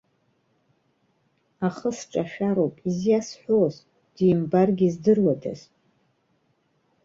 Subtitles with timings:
[1.67, 3.75] Ахы сҿашәароуп, изиасҳәоз,
[4.15, 5.61] димбаргьы здыруадаз.